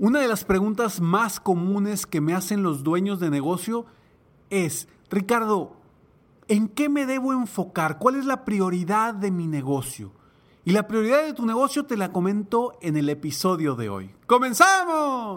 Una 0.00 0.20
de 0.20 0.28
las 0.28 0.44
preguntas 0.44 0.98
más 1.02 1.40
comunes 1.40 2.06
que 2.06 2.22
me 2.22 2.32
hacen 2.32 2.62
los 2.62 2.82
dueños 2.82 3.20
de 3.20 3.28
negocio 3.28 3.84
es, 4.48 4.88
Ricardo, 5.10 5.76
¿en 6.48 6.68
qué 6.68 6.88
me 6.88 7.04
debo 7.04 7.34
enfocar? 7.34 7.98
¿Cuál 7.98 8.16
es 8.16 8.24
la 8.24 8.46
prioridad 8.46 9.12
de 9.12 9.30
mi 9.30 9.46
negocio? 9.46 10.10
Y 10.64 10.70
la 10.70 10.88
prioridad 10.88 11.24
de 11.24 11.34
tu 11.34 11.44
negocio 11.44 11.84
te 11.84 11.98
la 11.98 12.12
comento 12.12 12.78
en 12.80 12.96
el 12.96 13.10
episodio 13.10 13.74
de 13.74 13.90
hoy. 13.90 14.14
¡Comenzamos! 14.26 15.36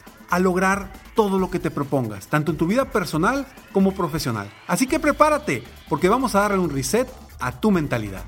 a 0.31 0.39
lograr 0.39 0.91
todo 1.13 1.37
lo 1.37 1.51
que 1.51 1.59
te 1.59 1.69
propongas, 1.69 2.27
tanto 2.27 2.51
en 2.51 2.57
tu 2.57 2.65
vida 2.65 2.85
personal 2.85 3.45
como 3.71 3.93
profesional. 3.93 4.49
Así 4.65 4.87
que 4.87 4.99
prepárate, 4.99 5.63
porque 5.87 6.09
vamos 6.09 6.33
a 6.33 6.39
darle 6.39 6.57
un 6.57 6.69
reset 6.69 7.07
a 7.39 7.51
tu 7.51 7.69
mentalidad. 7.69 8.23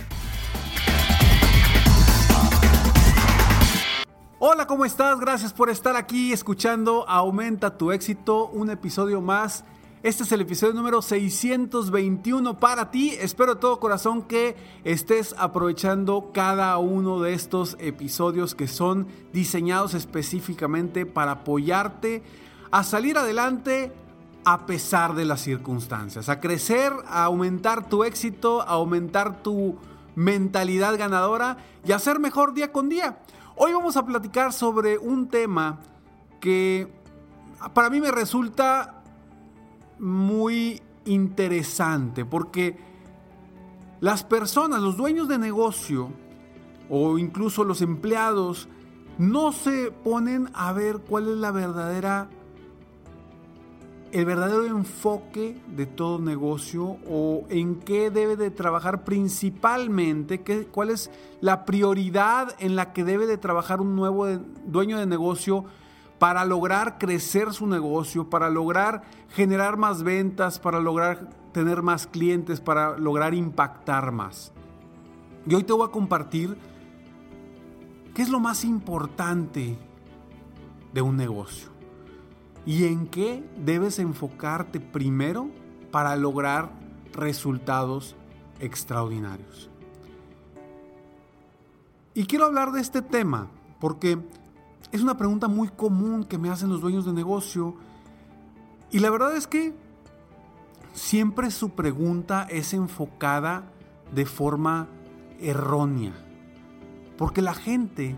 Hola, 4.38 4.68
¿cómo 4.68 4.84
estás? 4.84 5.20
Gracias 5.22 5.54
por 5.54 5.70
estar 5.70 5.96
aquí 5.96 6.34
escuchando 6.34 7.08
Aumenta 7.08 7.78
tu 7.78 7.94
éxito, 7.94 8.48
un 8.48 8.70
episodio 8.70 9.22
más 9.22 9.64
este 10.04 10.24
es 10.24 10.32
el 10.34 10.42
episodio 10.42 10.74
número 10.74 11.02
621 11.02 12.60
para 12.60 12.92
ti. 12.92 13.12
Espero 13.12 13.56
de 13.56 13.62
todo 13.62 13.80
corazón 13.80 14.22
que 14.24 14.58
estés 14.84 15.34
aprovechando 15.38 16.32
cada 16.34 16.78
uno 16.78 17.22
de 17.22 17.34
estos 17.34 17.78
episodios 17.80 18.54
que 18.54 18.68
son 18.68 19.08
diseñados 19.32 19.94
específicamente 19.94 21.06
para 21.06 21.32
apoyarte 21.32 22.22
a 22.70 22.84
salir 22.84 23.18
adelante 23.18 23.94
a 24.44 24.66
pesar 24.66 25.16
de 25.16 25.24
las 25.24 25.40
circunstancias, 25.40 26.28
a 26.28 26.42
crecer, 26.42 26.92
a 27.08 27.24
aumentar 27.24 27.88
tu 27.88 28.04
éxito, 28.04 28.62
a 28.62 28.72
aumentar 28.72 29.42
tu 29.42 29.78
mentalidad 30.16 30.98
ganadora 30.98 31.56
y 31.86 31.94
a 31.94 32.00
ser 32.00 32.20
mejor 32.20 32.54
día 32.54 32.74
con 32.74 32.90
día. 32.90 33.20
Hoy 33.56 33.72
vamos 33.72 33.96
a 33.96 34.06
platicar 34.06 34.52
sobre 34.52 34.98
un 34.98 35.30
tema 35.30 35.80
que 36.42 36.92
para 37.74 37.90
mí 37.90 38.02
me 38.02 38.12
resulta 38.12 39.03
muy 40.04 40.82
interesante 41.06 42.26
porque 42.26 42.78
las 44.02 44.24
personas, 44.24 44.82
los 44.82 44.98
dueños 44.98 45.30
de 45.30 45.38
negocio 45.38 46.10
o 46.90 47.18
incluso 47.18 47.64
los 47.64 47.82
empleados 47.82 48.68
no 49.18 49.54
se 49.54 49.92
ponen 49.92 50.50
a 50.54 50.74
ver 50.74 51.00
cuál 51.00 51.30
es 51.30 51.38
la 51.38 51.52
verdadera 51.52 52.30
el 54.12 54.26
verdadero 54.26 54.68
enfoque 54.68 55.60
de 55.76 55.88
todo 55.88 56.20
negocio 56.20 56.98
o 57.10 57.46
en 57.50 57.80
qué 57.80 58.12
debe 58.12 58.36
de 58.36 58.52
trabajar 58.52 59.04
principalmente, 59.04 60.42
qué, 60.42 60.68
cuál 60.68 60.92
es 60.92 61.10
la 61.42 61.66
prioridad 61.66 62.56
en 62.60 62.76
la 62.76 62.94
que 62.94 63.04
debe 63.04 63.26
de 63.26 63.40
trabajar 63.40 63.82
un 63.82 63.96
nuevo 63.96 64.28
dueño 64.66 65.00
de 65.00 65.08
negocio 65.08 65.66
para 66.24 66.46
lograr 66.46 67.00
crecer 67.00 67.52
su 67.52 67.68
negocio, 67.68 68.30
para 68.30 68.50
lograr 68.50 69.04
generar 69.32 69.76
más 69.76 70.04
ventas, 70.04 70.58
para 70.58 70.80
lograr 70.80 71.30
tener 71.52 71.82
más 71.82 72.08
clientes, 72.08 72.62
para 72.62 72.98
lograr 72.98 73.34
impactar 73.34 74.14
más. 74.14 74.54
Y 75.46 75.54
hoy 75.54 75.66
te 75.66 75.74
voy 75.74 75.86
a 75.86 75.92
compartir 75.92 76.58
qué 78.14 78.22
es 78.22 78.30
lo 78.30 78.40
más 78.40 78.64
importante 78.64 79.78
de 80.94 81.02
un 81.02 81.18
negocio 81.18 81.68
y 82.66 82.86
en 82.86 83.08
qué 83.08 83.44
debes 83.58 84.00
enfocarte 84.00 84.80
primero 84.80 85.50
para 85.92 86.16
lograr 86.16 86.72
resultados 87.12 88.16
extraordinarios. 88.62 89.70
Y 92.14 92.28
quiero 92.28 92.46
hablar 92.46 92.72
de 92.72 92.80
este 92.80 93.02
tema 93.02 93.50
porque 93.82 94.18
es 94.92 95.02
una 95.02 95.18
pregunta 95.18 95.48
muy 95.48 95.70
común 95.70 96.24
que 96.24 96.38
me 96.38 96.50
hacen 96.50 96.70
los 96.70 96.82
dueños 96.82 97.06
de 97.06 97.14
negocio 97.14 97.76
y 98.92 99.00
la 99.00 99.10
verdad 99.10 99.36
es 99.36 99.48
que 99.48 99.74
siempre 100.94 101.50
su 101.50 101.72
pregunta 101.72 102.48
es 102.50 102.74
enfocada 102.74 103.72
de 104.14 104.26
forma 104.26 104.88
errónea. 105.40 106.14
Porque 107.18 107.42
la 107.42 107.54
gente, 107.54 108.16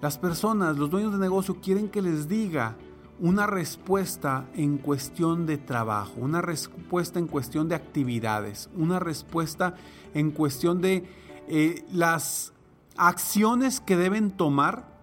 las 0.00 0.18
personas, 0.18 0.78
los 0.78 0.90
dueños 0.90 1.12
de 1.12 1.18
negocio 1.18 1.60
quieren 1.60 1.88
que 1.88 2.02
les 2.02 2.28
diga 2.28 2.76
una 3.18 3.46
respuesta 3.46 4.46
en 4.54 4.78
cuestión 4.78 5.46
de 5.46 5.58
trabajo, 5.58 6.14
una 6.18 6.42
respuesta 6.42 7.18
en 7.18 7.26
cuestión 7.26 7.68
de 7.68 7.74
actividades, 7.74 8.68
una 8.76 8.98
respuesta 8.98 9.74
en 10.14 10.30
cuestión 10.30 10.80
de 10.80 11.08
eh, 11.48 11.84
las 11.92 12.52
acciones 12.96 13.80
que 13.80 13.96
deben 13.96 14.30
tomar 14.30 14.95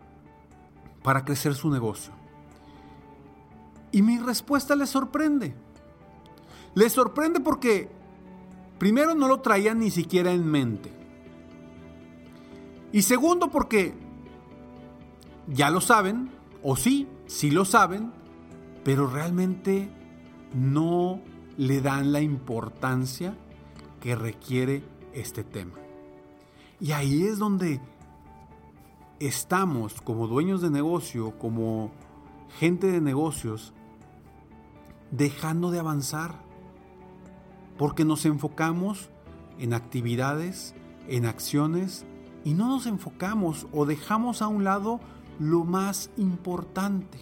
para 1.04 1.26
crecer 1.26 1.54
su 1.54 1.70
negocio. 1.70 2.14
Y 3.92 4.02
mi 4.02 4.18
respuesta 4.18 4.76
les 4.76 4.90
sorprende. 4.90 5.54
Les 6.74 6.94
sorprende 6.94 7.40
porque 7.40 7.90
primero 8.80 9.14
no 9.14 9.28
lo 9.28 9.42
traían 9.42 9.80
ni 9.80 9.92
siquiera 9.92 10.32
en 10.32 10.46
mente. 10.46 10.92
Y 12.92 13.04
segundo 13.04 13.50
porque 13.50 13.94
ya 15.48 15.70
lo 15.70 15.82
saben, 15.82 16.32
o 16.64 16.76
sí, 16.76 17.08
sí 17.28 17.52
lo 17.52 17.66
saben, 17.66 18.12
pero 18.84 19.08
realmente 19.08 19.90
no 20.54 21.22
le 21.58 21.82
dan 21.82 22.12
la 22.12 22.22
importancia 22.22 23.36
que 24.00 24.16
requiere 24.16 24.84
este 25.14 25.44
tema. 25.44 25.76
Y 26.80 26.92
ahí 26.92 27.24
es 27.24 27.38
donde 27.38 27.80
estamos 29.28 30.02
como 30.02 30.28
dueños 30.28 30.62
de 30.62 30.70
negocio, 30.70 31.38
como 31.38 31.92
gente 32.60 32.88
de 32.92 33.02
negocios, 33.02 33.74
dejando 35.12 35.72
de 35.72 35.80
avanzar. 35.80 36.42
Porque 37.78 38.06
nos 38.06 38.26
enfocamos 38.26 39.10
en 39.60 39.74
actividades, 39.74 40.76
en 41.08 41.26
acciones, 41.26 42.06
y 42.44 42.54
no 42.54 42.68
nos 42.68 42.86
enfocamos 42.86 43.68
o 43.72 43.86
dejamos 43.86 44.42
a 44.42 44.48
un 44.48 44.64
lado 44.64 45.00
lo 45.40 45.64
más 45.64 46.10
importante. 46.18 47.20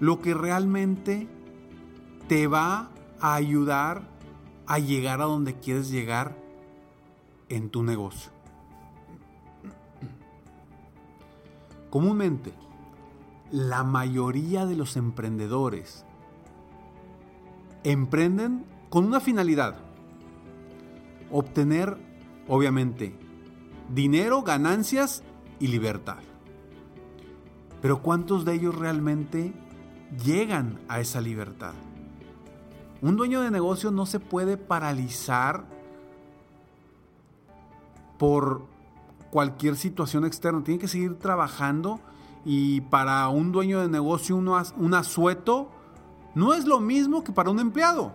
Lo 0.00 0.20
que 0.20 0.34
realmente 0.34 1.28
te 2.28 2.46
va 2.46 2.90
a 3.20 3.34
ayudar 3.34 4.02
a 4.66 4.78
llegar 4.78 5.20
a 5.22 5.24
donde 5.24 5.54
quieres 5.54 5.90
llegar 5.90 6.36
en 7.48 7.70
tu 7.70 7.82
negocio. 7.82 8.37
Comúnmente, 11.90 12.52
la 13.50 13.82
mayoría 13.82 14.66
de 14.66 14.76
los 14.76 14.96
emprendedores 14.96 16.04
emprenden 17.84 18.64
con 18.90 19.04
una 19.04 19.20
finalidad, 19.20 19.76
obtener, 21.30 21.96
obviamente, 22.46 23.14
dinero, 23.94 24.42
ganancias 24.42 25.22
y 25.60 25.68
libertad. 25.68 26.18
Pero 27.80 28.02
¿cuántos 28.02 28.44
de 28.44 28.54
ellos 28.54 28.74
realmente 28.74 29.52
llegan 30.24 30.80
a 30.88 31.00
esa 31.00 31.20
libertad? 31.20 31.74
Un 33.00 33.16
dueño 33.16 33.40
de 33.40 33.50
negocio 33.50 33.90
no 33.90 34.06
se 34.06 34.18
puede 34.18 34.56
paralizar 34.56 35.64
por 38.18 38.66
cualquier 39.30 39.76
situación 39.76 40.24
externa. 40.24 40.62
Tiene 40.62 40.80
que 40.80 40.88
seguir 40.88 41.18
trabajando 41.18 42.00
y 42.44 42.80
para 42.82 43.28
un 43.28 43.52
dueño 43.52 43.80
de 43.80 43.88
negocio 43.88 44.36
un 44.36 44.94
asueto 44.94 45.70
no 46.34 46.54
es 46.54 46.66
lo 46.66 46.80
mismo 46.80 47.24
que 47.24 47.32
para 47.32 47.50
un 47.50 47.58
empleado. 47.60 48.12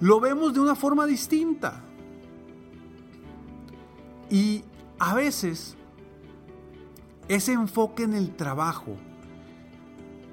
Lo 0.00 0.20
vemos 0.20 0.54
de 0.54 0.60
una 0.60 0.74
forma 0.74 1.06
distinta. 1.06 1.82
Y 4.30 4.64
a 4.98 5.14
veces 5.14 5.76
ese 7.28 7.52
enfoque 7.52 8.04
en 8.04 8.14
el 8.14 8.34
trabajo, 8.34 8.96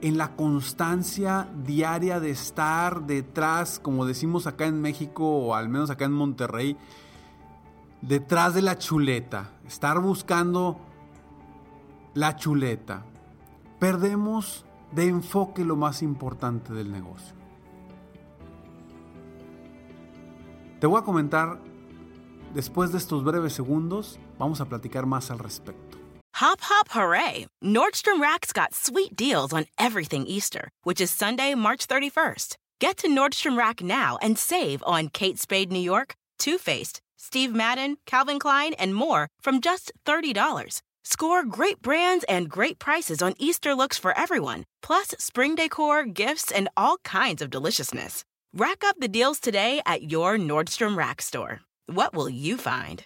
en 0.01 0.17
la 0.17 0.35
constancia 0.35 1.49
diaria 1.65 2.19
de 2.19 2.29
estar 2.29 3.05
detrás, 3.05 3.79
como 3.79 4.05
decimos 4.05 4.47
acá 4.47 4.65
en 4.65 4.81
México 4.81 5.27
o 5.27 5.55
al 5.55 5.69
menos 5.69 5.89
acá 5.89 6.05
en 6.05 6.13
Monterrey, 6.13 6.77
detrás 8.01 8.53
de 8.53 8.61
la 8.61 8.77
chuleta, 8.77 9.51
estar 9.67 9.99
buscando 9.99 10.79
la 12.13 12.35
chuleta, 12.35 13.03
perdemos 13.79 14.65
de 14.91 15.07
enfoque 15.07 15.63
lo 15.63 15.75
más 15.75 16.01
importante 16.01 16.73
del 16.73 16.91
negocio. 16.91 17.35
Te 20.79 20.87
voy 20.87 20.99
a 20.99 21.03
comentar, 21.03 21.59
después 22.53 22.91
de 22.91 22.99
estos 22.99 23.23
breves 23.23 23.53
segundos, 23.53 24.19
vamos 24.37 24.61
a 24.61 24.65
platicar 24.65 25.05
más 25.05 25.31
al 25.31 25.39
respecto. 25.39 25.97
Hop, 26.39 26.59
hop, 26.61 26.89
hooray! 26.89 27.47
Nordstrom 27.63 28.21
Rack's 28.21 28.53
got 28.53 28.75
sweet 28.75 29.15
deals 29.15 29.51
on 29.53 29.65
everything 29.79 30.27
Easter, 30.27 30.69
which 30.83 31.01
is 31.01 31.09
Sunday, 31.09 31.55
March 31.55 31.87
31st. 31.87 32.57
Get 32.79 32.97
to 32.97 33.07
Nordstrom 33.07 33.57
Rack 33.57 33.81
now 33.81 34.19
and 34.21 34.37
save 34.37 34.83
on 34.85 35.09
Kate 35.09 35.39
Spade 35.39 35.71
New 35.71 35.79
York, 35.79 36.13
Too 36.37 36.59
Faced, 36.59 37.01
Steve 37.17 37.53
Madden, 37.53 37.97
Calvin 38.05 38.39
Klein, 38.39 38.73
and 38.73 38.95
more 38.95 39.27
from 39.41 39.61
just 39.61 39.91
$30. 40.05 40.81
Score 41.03 41.43
great 41.43 41.81
brands 41.81 42.25
and 42.27 42.49
great 42.49 42.79
prices 42.79 43.21
on 43.21 43.33
Easter 43.39 43.73
looks 43.73 43.97
for 43.97 44.17
everyone, 44.17 44.65
plus 44.81 45.15
spring 45.17 45.55
decor, 45.55 46.03
gifts, 46.05 46.51
and 46.51 46.69
all 46.75 46.97
kinds 47.03 47.41
of 47.41 47.49
deliciousness. 47.49 48.23
Rack 48.53 48.83
up 48.83 48.97
the 48.99 49.07
deals 49.07 49.39
today 49.39 49.81
at 49.85 50.11
your 50.11 50.37
Nordstrom 50.37 50.97
Rack 50.97 51.21
store. 51.21 51.61
What 51.87 52.13
will 52.13 52.29
you 52.29 52.57
find? 52.57 53.05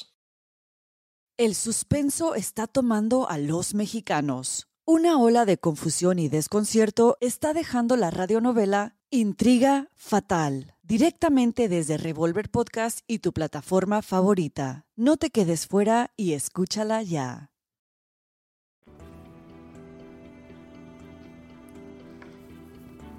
El 1.41 1.55
suspenso 1.55 2.35
está 2.35 2.67
tomando 2.67 3.27
a 3.27 3.39
los 3.39 3.73
mexicanos. 3.73 4.67
Una 4.85 5.17
ola 5.17 5.43
de 5.45 5.57
confusión 5.57 6.19
y 6.19 6.29
desconcierto 6.29 7.17
está 7.19 7.55
dejando 7.55 7.97
la 7.97 8.11
radionovela 8.11 8.95
Intriga 9.09 9.89
Fatal, 9.95 10.75
directamente 10.83 11.67
desde 11.67 11.97
Revolver 11.97 12.51
Podcast 12.51 12.99
y 13.07 13.17
tu 13.17 13.33
plataforma 13.33 14.03
favorita. 14.03 14.85
No 14.95 15.17
te 15.17 15.31
quedes 15.31 15.65
fuera 15.65 16.11
y 16.15 16.33
escúchala 16.33 17.01
ya. 17.01 17.49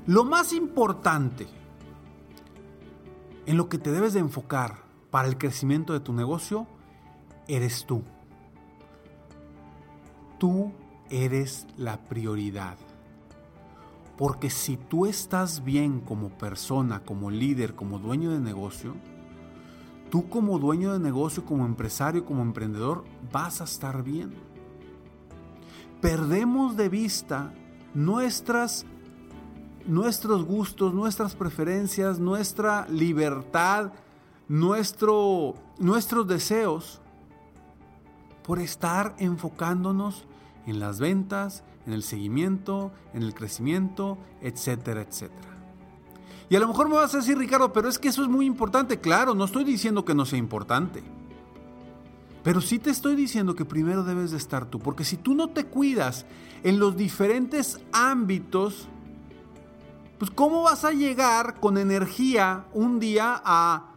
Lo 0.06 0.22
más 0.22 0.52
importante 0.52 1.48
en 3.46 3.56
lo 3.56 3.68
que 3.68 3.78
te 3.78 3.90
debes 3.90 4.12
de 4.12 4.20
enfocar 4.20 4.84
para 5.10 5.26
el 5.26 5.36
crecimiento 5.38 5.92
de 5.92 5.98
tu 5.98 6.12
negocio 6.12 6.68
eres 7.48 7.84
tú. 7.86 8.02
Tú 10.38 10.72
eres 11.10 11.66
la 11.76 11.98
prioridad. 11.98 12.76
Porque 14.16 14.50
si 14.50 14.76
tú 14.76 15.06
estás 15.06 15.64
bien 15.64 16.00
como 16.00 16.30
persona, 16.30 17.00
como 17.00 17.30
líder, 17.30 17.74
como 17.74 17.98
dueño 17.98 18.30
de 18.30 18.40
negocio, 18.40 18.94
tú 20.10 20.28
como 20.28 20.58
dueño 20.58 20.92
de 20.92 20.98
negocio, 20.98 21.44
como 21.44 21.64
empresario, 21.66 22.24
como 22.24 22.42
emprendedor, 22.42 23.04
vas 23.32 23.60
a 23.60 23.64
estar 23.64 24.02
bien. 24.02 24.32
Perdemos 26.00 26.76
de 26.76 26.88
vista 26.88 27.52
nuestras 27.94 28.86
nuestros 29.86 30.44
gustos, 30.44 30.94
nuestras 30.94 31.34
preferencias, 31.34 32.18
nuestra 32.18 32.86
libertad, 32.88 33.92
nuestro, 34.48 35.54
nuestros 35.78 36.26
deseos 36.26 37.01
por 38.44 38.58
estar 38.58 39.14
enfocándonos 39.18 40.24
en 40.66 40.80
las 40.80 40.98
ventas, 41.00 41.64
en 41.86 41.92
el 41.92 42.02
seguimiento, 42.02 42.92
en 43.14 43.22
el 43.22 43.34
crecimiento, 43.34 44.18
etcétera, 44.40 45.02
etcétera. 45.02 45.48
Y 46.48 46.56
a 46.56 46.60
lo 46.60 46.68
mejor 46.68 46.88
me 46.88 46.96
vas 46.96 47.14
a 47.14 47.18
decir, 47.18 47.38
Ricardo, 47.38 47.72
pero 47.72 47.88
es 47.88 47.98
que 47.98 48.08
eso 48.08 48.22
es 48.22 48.28
muy 48.28 48.44
importante. 48.46 49.00
Claro, 49.00 49.34
no 49.34 49.44
estoy 49.44 49.64
diciendo 49.64 50.04
que 50.04 50.14
no 50.14 50.26
sea 50.26 50.38
importante. 50.38 51.02
Pero 52.42 52.60
sí 52.60 52.78
te 52.78 52.90
estoy 52.90 53.16
diciendo 53.16 53.54
que 53.54 53.64
primero 53.64 54.04
debes 54.04 54.32
de 54.32 54.36
estar 54.36 54.66
tú, 54.66 54.78
porque 54.78 55.04
si 55.04 55.16
tú 55.16 55.34
no 55.34 55.48
te 55.48 55.64
cuidas 55.64 56.26
en 56.62 56.78
los 56.78 56.96
diferentes 56.96 57.80
ámbitos, 57.92 58.88
pues 60.18 60.30
¿cómo 60.30 60.62
vas 60.62 60.84
a 60.84 60.90
llegar 60.90 61.58
con 61.60 61.78
energía 61.78 62.66
un 62.72 62.98
día 62.98 63.40
a 63.44 63.91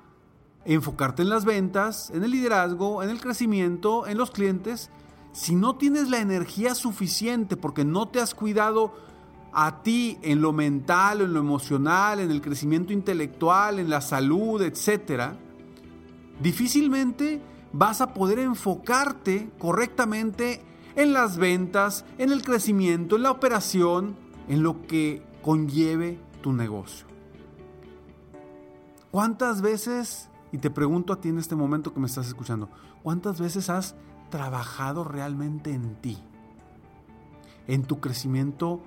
enfocarte 0.65 1.21
en 1.21 1.29
las 1.29 1.45
ventas, 1.45 2.09
en 2.09 2.23
el 2.23 2.31
liderazgo, 2.31 3.03
en 3.03 3.09
el 3.09 3.21
crecimiento, 3.21 4.07
en 4.07 4.17
los 4.17 4.31
clientes, 4.31 4.89
si 5.31 5.55
no 5.55 5.75
tienes 5.75 6.09
la 6.09 6.19
energía 6.19 6.75
suficiente 6.75 7.57
porque 7.57 7.85
no 7.85 8.07
te 8.07 8.19
has 8.19 8.33
cuidado 8.33 8.93
a 9.53 9.83
ti 9.83 10.17
en 10.21 10.41
lo 10.41 10.51
mental, 10.51 11.21
en 11.21 11.33
lo 11.33 11.39
emocional, 11.39 12.19
en 12.19 12.31
el 12.31 12.41
crecimiento 12.41 12.93
intelectual, 12.93 13.79
en 13.79 13.89
la 13.89 14.01
salud, 14.01 14.61
etc., 14.61 15.33
difícilmente 16.41 17.41
vas 17.71 18.01
a 18.01 18.13
poder 18.13 18.39
enfocarte 18.39 19.49
correctamente 19.57 20.61
en 20.95 21.13
las 21.13 21.37
ventas, 21.37 22.05
en 22.17 22.31
el 22.31 22.41
crecimiento, 22.41 23.15
en 23.15 23.23
la 23.23 23.31
operación, 23.31 24.15
en 24.47 24.63
lo 24.63 24.85
que 24.87 25.21
conlleve 25.41 26.19
tu 26.41 26.53
negocio. 26.53 27.05
¿Cuántas 29.11 29.61
veces, 29.61 30.29
y 30.55 30.57
te 30.57 30.69
pregunto 30.69 31.11
a 31.11 31.19
ti 31.19 31.27
en 31.27 31.37
este 31.37 31.53
momento 31.53 31.93
que 31.93 31.99
me 31.99 32.05
estás 32.05 32.27
escuchando, 32.27 32.69
cuántas 33.03 33.41
veces 33.41 33.69
has 33.69 33.93
trabajado 34.29 35.03
realmente 35.03 35.73
en 35.73 35.95
ti? 35.95 36.17
En 37.67 37.83
tu 37.83 37.99
crecimiento 37.99 38.79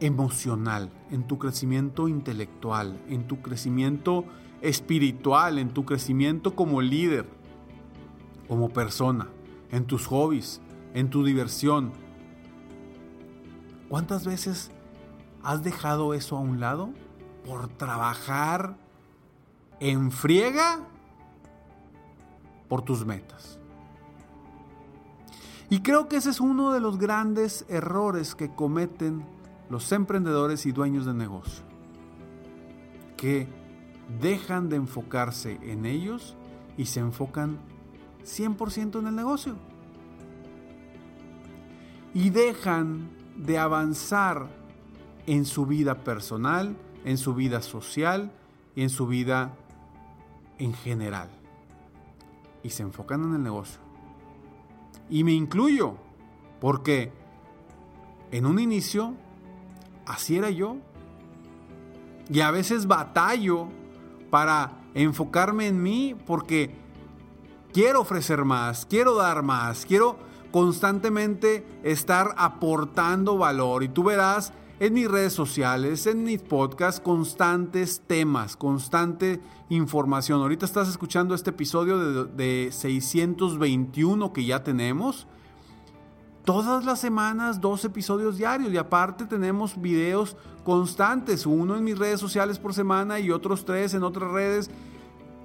emocional, 0.00 0.90
en 1.12 1.22
tu 1.22 1.38
crecimiento 1.38 2.08
intelectual, 2.08 3.00
en 3.06 3.28
tu 3.28 3.42
crecimiento 3.42 4.24
espiritual, 4.60 5.60
en 5.60 5.72
tu 5.72 5.84
crecimiento 5.84 6.56
como 6.56 6.82
líder, 6.82 7.28
como 8.48 8.70
persona, 8.70 9.28
en 9.70 9.84
tus 9.84 10.08
hobbies, 10.08 10.60
en 10.94 11.10
tu 11.10 11.22
diversión. 11.22 11.92
¿Cuántas 13.88 14.26
veces 14.26 14.72
has 15.44 15.62
dejado 15.62 16.12
eso 16.12 16.36
a 16.36 16.40
un 16.40 16.58
lado 16.58 16.90
por 17.44 17.68
trabajar 17.68 18.84
en 19.80 20.10
friega 20.10 20.80
por 22.68 22.82
tus 22.82 23.04
metas? 23.04 23.58
Y 25.68 25.80
creo 25.80 26.08
que 26.08 26.16
ese 26.16 26.30
es 26.30 26.40
uno 26.40 26.72
de 26.72 26.80
los 26.80 26.98
grandes 26.98 27.64
errores 27.68 28.34
que 28.34 28.54
cometen 28.54 29.24
los 29.68 29.90
emprendedores 29.90 30.64
y 30.64 30.72
dueños 30.72 31.06
de 31.06 31.14
negocio, 31.14 31.64
que 33.16 33.48
dejan 34.20 34.68
de 34.68 34.76
enfocarse 34.76 35.58
en 35.62 35.86
ellos 35.86 36.36
y 36.76 36.86
se 36.86 37.00
enfocan 37.00 37.58
100% 38.24 39.00
en 39.00 39.06
el 39.08 39.16
negocio. 39.16 39.56
Y 42.14 42.30
dejan 42.30 43.10
de 43.36 43.58
avanzar 43.58 44.48
en 45.26 45.44
su 45.44 45.66
vida 45.66 46.04
personal, 46.04 46.76
en 47.04 47.18
su 47.18 47.34
vida 47.34 47.60
social 47.60 48.30
y 48.74 48.82
en 48.82 48.90
su 48.90 49.06
vida 49.06 49.52
en 50.58 50.74
general. 50.74 51.28
Y 52.62 52.70
se 52.70 52.82
enfocan 52.82 53.22
en 53.24 53.34
el 53.34 53.42
negocio. 53.42 53.80
Y 55.08 55.24
me 55.24 55.32
incluyo, 55.32 55.96
porque 56.60 57.12
en 58.30 58.46
un 58.46 58.58
inicio 58.58 59.14
así 60.06 60.36
era 60.36 60.50
yo. 60.50 60.76
Y 62.28 62.40
a 62.40 62.50
veces 62.50 62.86
batallo 62.86 63.68
para 64.30 64.72
enfocarme 64.94 65.68
en 65.68 65.82
mí 65.82 66.16
porque 66.26 66.74
quiero 67.72 68.00
ofrecer 68.00 68.44
más, 68.44 68.86
quiero 68.86 69.14
dar 69.14 69.42
más, 69.42 69.86
quiero 69.86 70.18
constantemente 70.50 71.64
estar 71.82 72.34
aportando 72.36 73.36
valor. 73.36 73.84
Y 73.84 73.88
tú 73.88 74.02
verás 74.04 74.52
en 74.78 74.92
mis 74.92 75.10
redes 75.10 75.32
sociales, 75.32 76.06
en 76.06 76.24
mis 76.24 76.42
podcasts, 76.42 77.00
constantes 77.00 78.02
temas, 78.06 78.56
constante 78.56 79.40
información. 79.70 80.40
Ahorita 80.40 80.66
estás 80.66 80.88
escuchando 80.88 81.34
este 81.34 81.50
episodio 81.50 81.98
de, 81.98 82.64
de 82.64 82.72
621 82.72 84.32
que 84.32 84.44
ya 84.44 84.62
tenemos 84.62 85.26
todas 86.46 86.84
las 86.84 87.00
semanas 87.00 87.60
dos 87.60 87.84
episodios 87.84 88.38
diarios 88.38 88.72
y 88.72 88.76
aparte 88.76 89.26
tenemos 89.26 89.80
videos 89.80 90.36
constantes, 90.64 91.44
uno 91.44 91.76
en 91.76 91.82
mis 91.82 91.98
redes 91.98 92.20
sociales 92.20 92.58
por 92.58 92.72
semana 92.72 93.18
y 93.18 93.30
otros 93.30 93.64
tres 93.64 93.94
en 93.94 94.04
otras 94.04 94.30
redes. 94.30 94.70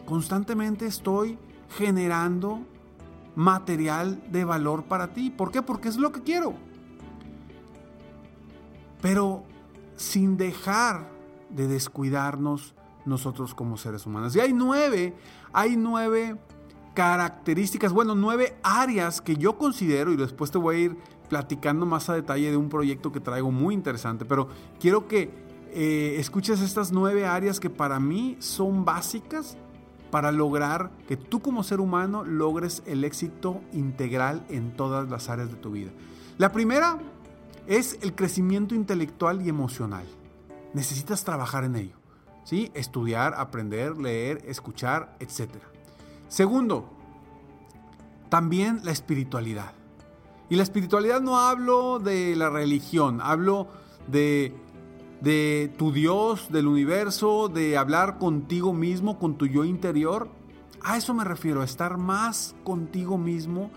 Constantemente 0.06 0.86
estoy 0.86 1.40
generando 1.78 2.62
material 3.36 4.22
de 4.32 4.46
valor 4.46 4.84
para 4.84 5.14
ti. 5.14 5.32
¿Por 5.32 5.52
qué? 5.52 5.62
Porque 5.62 5.90
es 5.90 5.98
lo 5.98 6.12
que 6.12 6.22
quiero. 6.22 6.54
Pero 9.01 9.43
sin 9.96 10.38
dejar 10.38 11.10
de 11.50 11.67
descuidarnos 11.67 12.74
nosotros 13.05 13.53
como 13.53 13.77
seres 13.77 14.05
humanos. 14.05 14.36
Y 14.36 14.39
hay 14.39 14.53
nueve, 14.53 15.13
hay 15.53 15.75
nueve 15.75 16.38
características, 16.93 17.93
bueno, 17.93 18.15
nueve 18.15 18.55
áreas 18.63 19.22
que 19.22 19.36
yo 19.36 19.58
considero, 19.58 20.12
y 20.12 20.17
después 20.17 20.51
te 20.51 20.58
voy 20.58 20.75
a 20.75 20.79
ir 20.79 20.98
platicando 21.29 21.86
más 21.86 22.10
a 22.10 22.13
detalle 22.13 22.51
de 22.51 22.58
un 22.58 22.70
proyecto 22.70 23.12
que 23.12 23.22
traigo 23.22 23.51
muy 23.51 23.74
interesante, 23.74 24.25
pero 24.25 24.50
quiero 24.79 25.08
que 25.08 25.31
eh, 25.74 26.15
escuches 26.20 26.60
estas 26.60 26.91
nueve 26.91 27.25
áreas 27.25 27.60
que 27.62 27.70
para 27.70 28.00
mí 28.00 28.36
son 28.39 28.84
básicas 28.84 29.58
para 30.12 30.34
lograr 30.34 30.91
que 31.08 31.15
tú 31.15 31.41
como 31.41 31.63
ser 31.63 31.79
humano 31.79 32.25
logres 32.25 32.84
el 32.86 33.05
éxito 33.05 33.62
integral 33.72 34.46
en 34.50 34.75
todas 34.75 35.10
las 35.10 35.29
áreas 35.29 35.50
de 35.50 35.55
tu 35.55 35.72
vida. 35.72 35.91
La 36.38 36.51
primera 36.51 37.00
es 37.68 37.98
el 38.01 38.15
crecimiento 38.15 38.75
intelectual 38.75 39.41
y 39.41 39.50
emocional. 39.50 40.06
Necesitas 40.74 41.24
trabajar 41.24 41.63
en 41.63 41.75
ello. 41.75 41.96
¿sí? 42.44 42.72
Estudiar, 42.74 43.34
aprender, 43.36 43.98
leer, 43.98 44.41
escuchar, 44.46 45.15
etcétera. 45.20 45.65
Segundo, 46.27 46.89
también 48.30 48.82
la 48.84 48.91
espiritualidad. 48.91 49.74
Y 50.50 50.56
la 50.56 50.63
espiritualidad 50.63 51.22
no 51.22 51.39
hablo 51.39 52.00
de 52.00 52.36
la 52.36 52.50
religión, 52.50 53.20
hablo 53.22 53.68
de, 54.08 54.53
de 55.22 55.74
tu 55.77 55.91
Dios, 55.91 56.51
del 56.51 56.68
universo, 56.68 57.48
de 57.48 57.77
hablar 57.77 58.18
contigo 58.18 58.74
mismo, 58.74 59.18
con 59.18 59.38
tu 59.38 59.46
yo 59.46 59.63
interior. 59.63 60.30
A 60.84 60.98
eso 60.98 61.13
me 61.13 61.24
refiero, 61.24 61.63
estar 61.63 61.98
más 61.98 62.56
contigo 62.63 63.18
mismo, 63.18 63.72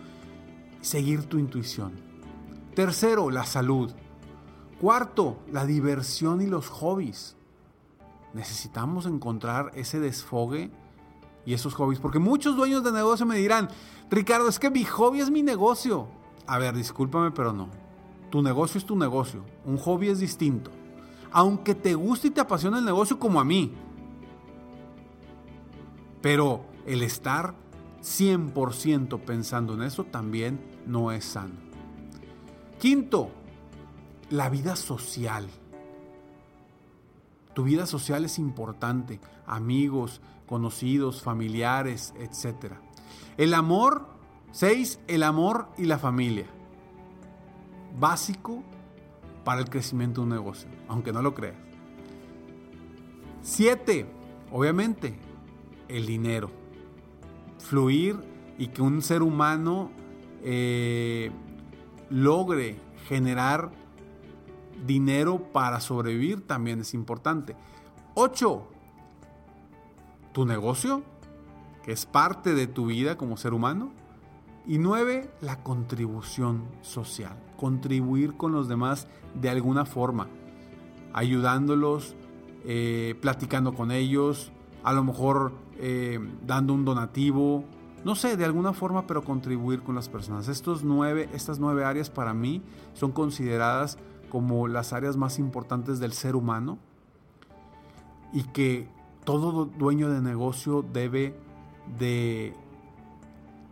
seguir 0.81 1.27
tu 1.27 1.39
intuición. 1.39 1.93
Tercero, 2.75 3.31
la 3.31 3.45
salud. 3.45 3.93
Cuarto, 4.81 5.39
la 5.51 5.65
diversión 5.65 6.41
y 6.41 6.47
los 6.47 6.69
hobbies. 6.69 7.37
Necesitamos 8.33 9.07
encontrar 9.07 9.71
ese 9.75 10.01
desfogue 10.01 10.71
y 11.47 11.55
esos 11.55 11.75
hobbies. 11.75 12.01
Porque 12.01 12.19
muchos 12.19 12.57
dueños 12.57 12.83
de 12.83 12.93
negocio 12.93 13.27
me 13.27 13.37
dirán, 13.37 13.69
Ricardo, 14.11 14.49
es 14.49 14.59
que 14.59 14.71
mi 14.71 14.85
hobby 14.85 15.21
es 15.21 15.31
mi 15.31 15.43
negocio. 15.43 16.09
A 16.47 16.59
ver, 16.59 16.75
discúlpame, 16.75 17.31
pero 17.31 17.53
no. 17.53 17.69
Tu 18.31 18.43
negocio 18.43 18.79
es 18.79 18.85
tu 18.85 18.97
negocio. 18.97 19.45
Un 19.65 19.79
hobby 19.79 20.09
es 20.09 20.19
distinto. 20.19 20.71
Aunque 21.31 21.75
te 21.75 21.95
guste 21.95 22.29
y 22.29 22.31
te 22.31 22.41
apasione 22.41 22.79
el 22.79 22.85
negocio 22.85 23.19
como 23.19 23.41
a 23.41 23.45
mí. 23.45 23.73
Pero 26.21 26.65
el 26.87 27.03
estar 27.03 27.55
100% 28.03 29.21
pensando 29.21 29.75
en 29.75 29.83
eso 29.83 30.05
también 30.05 30.61
no 30.87 31.13
es 31.13 31.25
sano. 31.25 31.64
Quinto, 32.85 33.31
la 34.29 34.51
vida 34.51 34.77
social. 34.77 35.49
Tu 37.55 37.65
vida 37.65 37.87
social 37.87 38.27
es 38.27 38.39
importante. 38.39 39.21
Amigos, 39.47 40.21
conocidos, 40.45 41.23
familiares, 41.23 42.13
etc. 42.19 42.75
El 43.39 43.55
amor, 43.55 44.07
seis, 44.53 45.01
el 45.09 45.23
amor 45.23 45.69
y 45.79 45.87
la 45.87 45.99
familia. 45.99 46.45
Básico 47.99 48.63
para 49.45 49.63
el 49.63 49.71
crecimiento 49.71 50.21
de 50.21 50.25
un 50.27 50.35
negocio, 50.35 50.69
aunque 50.87 51.11
no 51.11 51.23
lo 51.23 51.33
creas. 51.33 51.57
Siete, 53.41 54.05
obviamente, 54.53 55.19
el 55.89 56.05
dinero. 56.05 56.51
Fluir 57.61 58.19
y 58.59 58.67
que 58.67 58.83
un 58.83 59.01
ser 59.01 59.23
humano 59.23 59.91
eh, 60.43 61.33
logre 62.11 62.77
generar 63.09 63.71
dinero 64.87 65.53
para 65.53 65.81
sobrevivir 65.81 66.47
también 66.47 66.81
es 66.81 66.95
importante. 66.95 67.57
Ocho, 68.15 68.69
tu 70.33 70.45
negocio, 70.45 71.03
que 71.83 71.93
es 71.93 72.07
parte 72.07 72.55
de 72.55 72.67
tu 72.67 72.87
vida 72.87 73.17
como 73.17 73.37
ser 73.37 73.55
humano. 73.55 73.93
Y 74.67 74.79
nueve, 74.79 75.31
la 75.41 75.63
contribución 75.63 76.65
social. 76.81 77.37
Contribuir 77.59 78.37
con 78.37 78.53
los 78.53 78.67
demás 78.67 79.07
de 79.35 79.51
alguna 79.51 79.85
forma. 79.85 80.29
Ayudándolos, 81.13 82.17
eh, 82.65 83.15
platicando 83.21 83.75
con 83.75 83.91
ellos, 83.91 84.53
a 84.83 84.93
lo 84.93 85.05
mejor 85.05 85.53
eh, 85.79 86.19
dando 86.47 86.73
un 86.73 86.85
donativo. 86.85 87.65
No 88.05 88.15
sé, 88.15 88.37
de 88.37 88.45
alguna 88.45 88.73
forma, 88.75 89.07
pero 89.07 89.25
contribuir 89.25 89.83
con 89.83 89.95
las 89.95 90.09
personas. 90.09 90.49
Estos 90.49 90.85
nueve, 90.85 91.29
estas 91.33 91.59
nueve 91.59 91.85
áreas 91.85 92.11
para 92.11 92.35
mí 92.35 92.63
son 92.93 93.13
consideradas 93.13 93.99
como 94.29 94.69
las 94.69 94.93
áreas 94.93 95.17
más 95.17 95.39
importantes 95.39 96.01
del 96.01 96.13
ser 96.13 96.37
humano 96.37 96.79
y 98.33 98.43
que 98.43 98.89
todo 99.25 99.65
dueño 99.65 100.11
de 100.11 100.21
negocio 100.21 100.85
debe 100.93 101.35
de, 101.99 102.55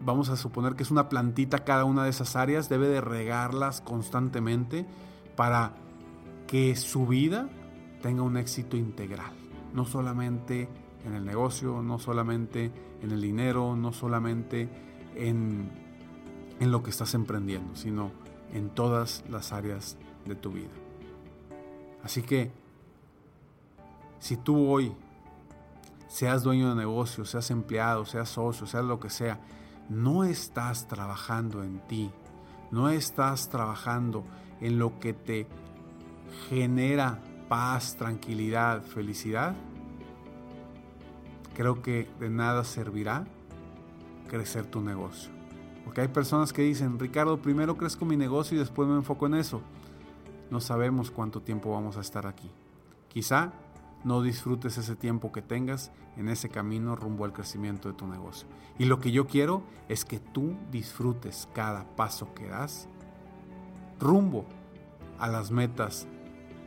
vamos 0.01 0.29
a 0.31 0.37
suponer 0.37 0.77
que 0.77 0.83
es 0.83 0.91
una 0.91 1.09
plantita 1.09 1.65
cada 1.65 1.85
una 1.85 2.05
de 2.05 2.11
esas 2.11 2.37
áreas, 2.37 2.69
debe 2.69 2.89
de 2.89 3.01
regarlas 3.01 3.81
constantemente 3.81 4.87
para 5.37 5.75
que 6.47 6.77
su 6.77 7.07
vida 7.07 7.49
tenga 8.03 8.23
un 8.23 8.37
éxito 8.37 8.77
integral, 8.77 9.33
no 9.75 9.85
solamente 9.85 10.69
en 11.05 11.15
el 11.15 11.25
negocio, 11.25 11.83
no 11.83 11.99
solamente 11.99 12.71
en 13.03 13.11
el 13.11 13.21
dinero, 13.21 13.77
no 13.77 13.93
solamente 13.93 14.69
en, 15.17 15.71
en 16.61 16.71
lo 16.71 16.83
que 16.83 16.91
estás 16.91 17.15
emprendiendo, 17.15 17.75
sino 17.77 18.13
en 18.53 18.71
todas 18.71 19.25
las 19.29 19.53
áreas 19.53 19.97
de 20.27 20.35
tu 20.35 20.53
vida. 20.53 20.71
Así 22.03 22.23
que, 22.23 22.51
si 24.19 24.37
tú 24.37 24.69
hoy 24.69 24.93
seas 26.09 26.43
dueño 26.43 26.69
de 26.71 26.77
negocio, 26.77 27.25
seas 27.25 27.51
empleado, 27.51 28.05
seas 28.05 28.29
socio, 28.29 28.67
seas 28.67 28.85
lo 28.85 29.01
que 29.01 29.11
sea, 29.11 29.41
no 29.89 30.25
estás 30.25 30.87
trabajando 30.87 31.63
en 31.65 31.81
ti, 31.89 32.11
no 32.71 32.89
estás 32.89 33.49
trabajando 33.49 34.25
en 34.61 34.79
lo 34.79 34.99
que 35.01 35.13
te 35.13 35.47
genera 36.49 37.21
paz, 37.49 37.97
tranquilidad, 37.97 38.83
felicidad, 38.83 39.55
creo 41.55 41.83
que 41.83 42.09
de 42.21 42.31
nada 42.31 42.65
servirá 42.65 43.25
crecer 44.29 44.67
tu 44.67 44.81
negocio. 44.81 45.31
Porque 45.85 46.01
hay 46.01 46.09
personas 46.09 46.53
que 46.53 46.63
dicen, 46.63 46.99
Ricardo, 46.99 47.43
primero 47.43 47.77
crezco 47.77 48.05
mi 48.05 48.17
negocio 48.17 48.57
y 48.57 48.61
después 48.61 48.89
me 48.89 48.97
enfoco 48.97 49.27
en 49.27 49.35
eso. 49.35 49.61
No 50.51 50.61
sabemos 50.61 51.11
cuánto 51.11 51.43
tiempo 51.43 51.73
vamos 51.73 51.97
a 51.97 52.01
estar 52.01 52.27
aquí. 52.27 52.51
Quizá 53.09 53.53
no 54.05 54.23
disfrutes 54.23 54.79
ese 54.79 54.97
tiempo 54.97 55.33
que 55.33 55.43
tengas 55.43 55.93
en 56.17 56.29
ese 56.29 56.49
camino 56.49 56.97
rumbo 56.97 57.25
al 57.25 57.33
crecimiento 57.33 57.89
de 57.89 57.95
tu 57.95 58.07
negocio. 58.07 58.49
Y 58.79 58.85
lo 58.85 58.99
que 58.99 59.13
yo 59.13 59.27
quiero 59.27 59.63
es 59.89 60.05
que 60.05 60.19
tú 60.19 60.57
disfrutes 60.71 61.49
cada 61.55 61.85
paso 61.97 62.35
que 62.35 62.49
das 62.49 62.89
rumbo 64.01 64.45
a 65.19 65.29
las 65.29 65.51
metas 65.51 66.07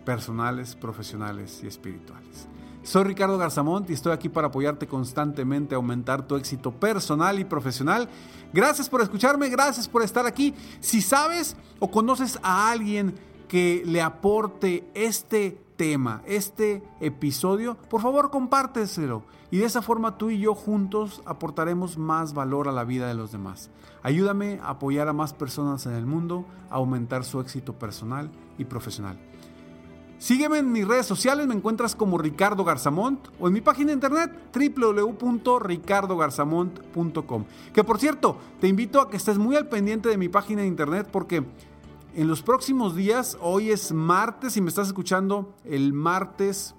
personales, 0.06 0.76
profesionales 0.76 1.62
y 1.64 1.68
espirituales. 1.68 2.48
Soy 2.86 3.04
Ricardo 3.04 3.40
Garzamont 3.40 3.90
y 3.90 3.94
estoy 3.94 4.14
aquí 4.14 4.30
para 4.30 4.50
apoyarte 4.50 4.86
constantemente 4.86 5.74
a 5.74 5.78
aumentar 5.78 6.28
tu 6.28 6.36
éxito 6.36 6.72
personal 6.72 7.40
y 7.40 7.44
profesional. 7.44 8.08
Gracias 8.54 8.90
por 8.90 9.02
escucharme, 9.02 9.50
gracias 9.50 9.90
por 9.90 10.04
estar 10.04 10.28
aquí. 10.28 10.54
Si 10.82 11.02
sabes 11.02 11.58
o 11.80 11.90
conoces 11.90 12.38
a 12.44 12.70
alguien 12.70 13.16
que 13.48 13.82
le 13.88 14.04
aporte 14.04 14.88
este 14.94 15.60
tema, 15.78 16.22
este 16.28 16.84
episodio, 17.00 17.76
por 17.90 18.02
favor 18.02 18.30
compárteselo. 18.30 19.24
Y 19.50 19.58
de 19.58 19.66
esa 19.66 19.82
forma 19.82 20.20
tú 20.20 20.30
y 20.30 20.38
yo 20.38 20.54
juntos 20.54 21.24
aportaremos 21.26 21.98
más 21.98 22.36
valor 22.36 22.68
a 22.68 22.72
la 22.72 22.84
vida 22.84 23.08
de 23.08 23.16
los 23.16 23.32
demás. 23.32 23.72
Ayúdame 24.04 24.60
a 24.62 24.70
apoyar 24.70 25.08
a 25.08 25.14
más 25.14 25.34
personas 25.34 25.88
en 25.88 25.94
el 25.94 26.06
mundo, 26.06 26.46
a 26.70 26.76
aumentar 26.76 27.24
su 27.24 27.40
éxito 27.40 27.74
personal 27.74 28.30
y 28.60 28.66
profesional. 28.66 29.18
Sígueme 30.18 30.60
en 30.60 30.72
mis 30.72 30.88
redes 30.88 31.06
sociales, 31.06 31.46
me 31.46 31.54
encuentras 31.54 31.94
como 31.94 32.18
Ricardo 32.18 32.64
Garzamont 32.64 33.20
o 33.40 33.48
en 33.48 33.54
mi 33.54 33.62
página 33.62 33.88
de 33.88 33.94
internet 33.94 34.32
www.ricardogarzamont.com. 34.54 37.44
Que 37.74 37.84
por 37.84 38.00
cierto, 38.00 38.38
te 38.62 38.70
invito 38.70 39.02
a 39.02 39.10
que 39.10 39.18
estés 39.18 39.38
muy 39.38 39.58
al 39.58 39.68
pendiente 39.68 40.08
de 40.10 40.18
mi 40.18 40.30
página 40.30 40.62
de 40.62 40.68
internet 40.68 41.10
porque 41.12 41.44
en 42.16 42.30
los 42.30 42.42
próximos 42.42 42.96
días, 42.96 43.38
hoy 43.42 43.72
es 43.72 43.92
martes 43.92 44.56
y 44.56 44.62
me 44.62 44.70
estás 44.70 44.88
escuchando 44.88 45.54
el 45.66 45.92
martes 45.92 46.74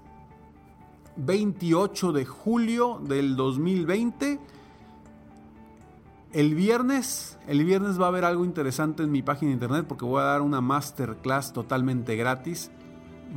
28 1.17 2.11
de 2.11 2.25
julio 2.25 2.99
del 3.03 3.35
2020. 3.35 4.39
El 6.33 6.55
viernes, 6.55 7.37
el 7.47 7.63
viernes 7.65 8.01
va 8.01 8.05
a 8.05 8.07
haber 8.07 8.25
algo 8.25 8.45
interesante 8.45 9.03
en 9.03 9.11
mi 9.11 9.21
página 9.21 9.49
de 9.49 9.53
internet 9.53 9.85
porque 9.87 10.05
voy 10.05 10.21
a 10.21 10.25
dar 10.25 10.41
una 10.41 10.59
masterclass 10.59 11.53
totalmente 11.53 12.15
gratis 12.15 12.71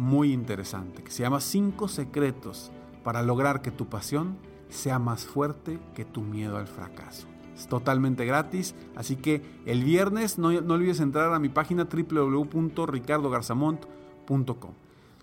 muy 0.00 0.32
interesante 0.32 1.02
que 1.02 1.10
se 1.10 1.22
llama 1.22 1.40
5 1.40 1.88
secretos 1.88 2.70
para 3.04 3.22
lograr 3.22 3.60
que 3.60 3.70
tu 3.70 3.86
pasión 3.86 4.38
sea 4.70 4.98
más 4.98 5.26
fuerte 5.26 5.78
que 5.94 6.06
tu 6.06 6.22
miedo 6.22 6.56
al 6.56 6.66
fracaso. 6.66 7.26
Es 7.54 7.68
totalmente 7.68 8.24
gratis, 8.24 8.74
así 8.96 9.16
que 9.16 9.60
el 9.66 9.84
viernes 9.84 10.38
no, 10.38 10.58
no 10.62 10.72
olvides 10.74 11.00
entrar 11.00 11.34
a 11.34 11.38
mi 11.38 11.50
página 11.50 11.84
www.ricardogarzamont.com. 11.84 14.72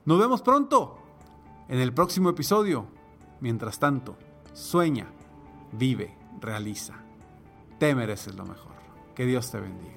Nos 0.06 0.20
vemos 0.20 0.44
pronto 0.44 1.00
en 1.68 1.80
el 1.80 1.92
próximo 1.94 2.30
episodio. 2.30 2.86
Mientras 3.42 3.80
tanto, 3.80 4.16
sueña, 4.54 5.08
vive, 5.72 6.16
realiza. 6.40 6.94
Te 7.80 7.96
mereces 7.96 8.36
lo 8.36 8.46
mejor. 8.46 8.78
Que 9.16 9.26
Dios 9.26 9.50
te 9.50 9.60
bendiga. 9.60 9.97